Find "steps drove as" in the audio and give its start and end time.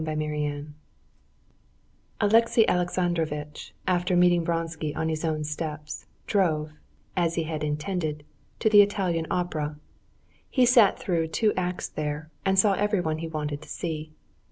5.43-7.35